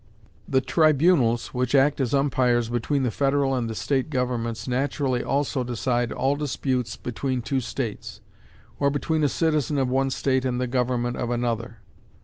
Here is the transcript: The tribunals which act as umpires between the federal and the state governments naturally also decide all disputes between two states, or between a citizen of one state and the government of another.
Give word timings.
The 0.47 0.61
tribunals 0.61 1.53
which 1.53 1.75
act 1.75 2.01
as 2.01 2.11
umpires 2.11 2.69
between 2.69 3.03
the 3.03 3.11
federal 3.11 3.53
and 3.53 3.69
the 3.69 3.75
state 3.75 4.09
governments 4.09 4.67
naturally 4.67 5.23
also 5.23 5.63
decide 5.63 6.11
all 6.11 6.35
disputes 6.35 6.97
between 6.97 7.43
two 7.43 7.59
states, 7.59 8.19
or 8.79 8.89
between 8.89 9.23
a 9.23 9.29
citizen 9.29 9.77
of 9.77 9.89
one 9.89 10.09
state 10.09 10.43
and 10.43 10.59
the 10.59 10.65
government 10.65 11.17
of 11.17 11.29
another. 11.29 11.81